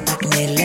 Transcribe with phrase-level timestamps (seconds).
[0.00, 0.59] attaque mes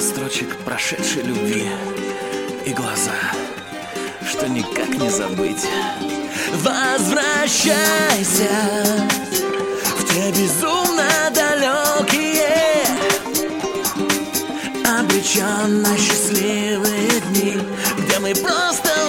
[0.00, 1.68] Строчек прошедшей любви
[2.64, 3.10] И глаза,
[4.24, 5.66] что никак не забыть.
[6.62, 7.76] Возвращайся
[9.96, 12.84] В те безумно далекие
[14.86, 17.60] Обреченно счастливые дни
[17.98, 19.07] Где мы просто